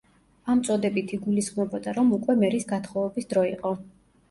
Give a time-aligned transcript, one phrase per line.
[0.53, 3.79] ამ წოდებით იგულისხმებოდა, რომ უკვე მერის გათხოვების დრო იყო.